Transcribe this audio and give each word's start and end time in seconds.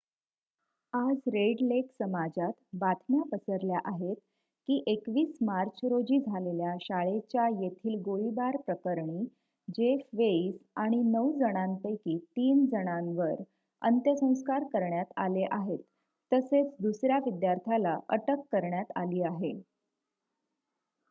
आज 0.93 1.17
Red 1.27 1.57
Lake 1.61 1.89
समाजात 1.99 2.53
बातम्या 2.73 3.21
पसरल्या 3.31 3.79
आहेत 3.85 4.15
की 4.67 4.83
21 4.87 5.33
मार्च 5.41 5.79
रोजी 5.83 6.19
झालेल्या 6.19 6.75
शाळेच्या 6.81 7.47
येथील 7.61 8.01
गोळीबार 8.01 8.57
प्रकरणी 8.57 9.23
जेफ 9.67 10.01
वेइस 10.13 10.55
आणि 10.75 11.01
नऊ 11.03 11.31
जणांपैकी 11.37 12.17
तीन 12.17 12.65
जणांवर 12.65 13.35
अंत्यसंस्कार 13.81 14.63
करण्यात 14.63 15.13
आले 15.17 15.47
आहेत 15.51 15.79
तसेच 16.31 16.73
दुसर्‍या 16.79 17.17
विद्यार्थ्याला 17.17 17.99
अटक 18.09 18.41
करण्यात 18.51 18.91
आली 18.95 19.21
आहे 19.21 19.53